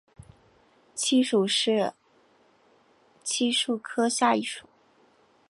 [0.95, 1.93] 漆属是
[3.23, 4.67] 漆树科下一属。